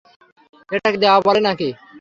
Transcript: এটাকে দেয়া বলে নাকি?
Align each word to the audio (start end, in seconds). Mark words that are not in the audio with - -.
এটাকে 0.69 0.97
দেয়া 1.01 1.15
বলে 1.27 1.41
নাকি? 1.47 1.69